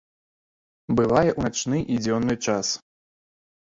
[0.99, 2.67] Бывае ў начны і дзённы час.